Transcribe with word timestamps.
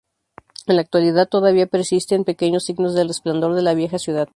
En 0.65 0.73
al 0.73 0.79
actualidad, 0.79 1.29
todavía 1.29 1.67
persisten 1.67 2.23
pequeños 2.23 2.65
signos 2.65 2.95
del 2.95 3.07
resplandor 3.09 3.53
de 3.53 3.61
la 3.61 3.75
vieja 3.75 3.99
ciudad. 3.99 4.29